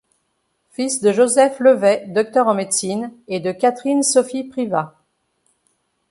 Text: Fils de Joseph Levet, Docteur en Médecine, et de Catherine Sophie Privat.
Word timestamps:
Fils 0.71 0.99
de 1.01 1.11
Joseph 1.11 1.59
Levet, 1.59 2.05
Docteur 2.07 2.47
en 2.47 2.55
Médecine, 2.55 3.11
et 3.27 3.39
de 3.39 3.51
Catherine 3.51 4.01
Sophie 4.01 4.43
Privat. 4.45 4.95